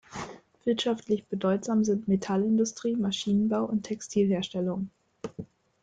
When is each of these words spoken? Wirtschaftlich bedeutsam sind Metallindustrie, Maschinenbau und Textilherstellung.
Wirtschaftlich 0.63 1.27
bedeutsam 1.27 1.83
sind 1.83 2.07
Metallindustrie, 2.07 2.95
Maschinenbau 2.95 3.65
und 3.65 3.83
Textilherstellung. 3.83 4.89